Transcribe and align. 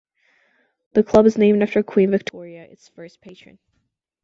The 0.93 1.03
club 1.03 1.27
is 1.27 1.37
named 1.37 1.61
after 1.61 1.83
Queen 1.83 2.09
Victoria, 2.09 2.63
its 2.63 2.89
first 2.89 3.21
patron. 3.21 3.59